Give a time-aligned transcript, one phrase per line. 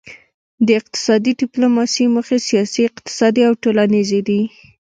[0.65, 4.41] د اقتصادي ډیپلوماسي موخې سیاسي اقتصادي او ټولنیزې دي